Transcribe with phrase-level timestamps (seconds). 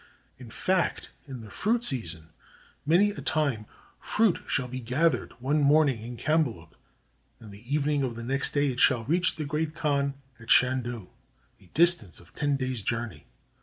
[0.39, 2.29] (In fact, in the fruit season
[2.87, 3.67] many a time
[3.99, 6.71] fruit shall be gathered one morning in Cambaluc,
[7.39, 11.09] and the evening of the next day it shall reach the Great Khan at Chandu,
[11.59, 13.27] a distance of ten days' journey.